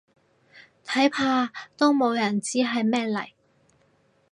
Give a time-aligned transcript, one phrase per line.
[0.83, 3.33] 睇怕都冇人知係咩嚟